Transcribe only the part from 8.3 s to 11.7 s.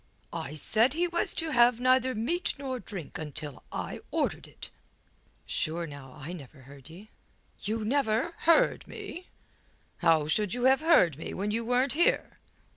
heard me? How should you have heard me when you